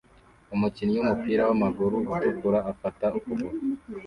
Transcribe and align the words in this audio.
Umukinnyi 0.53 0.95
wumupira 0.97 1.41
wamaguru 1.49 1.95
utukura 2.11 2.59
afata 2.71 3.05
ukuguru 3.17 3.57